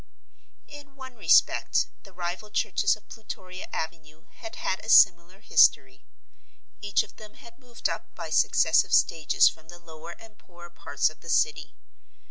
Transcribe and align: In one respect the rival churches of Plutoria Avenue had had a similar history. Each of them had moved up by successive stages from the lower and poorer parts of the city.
In 0.67 0.95
one 0.95 1.13
respect 1.13 1.85
the 2.01 2.11
rival 2.11 2.49
churches 2.49 2.95
of 2.95 3.07
Plutoria 3.07 3.67
Avenue 3.71 4.25
had 4.37 4.55
had 4.55 4.83
a 4.83 4.89
similar 4.89 5.41
history. 5.41 6.07
Each 6.81 7.03
of 7.03 7.17
them 7.17 7.35
had 7.35 7.59
moved 7.59 7.87
up 7.87 8.15
by 8.15 8.31
successive 8.31 8.93
stages 8.93 9.47
from 9.47 9.67
the 9.69 9.77
lower 9.77 10.15
and 10.19 10.39
poorer 10.39 10.71
parts 10.71 11.11
of 11.11 11.19
the 11.19 11.29
city. 11.29 11.75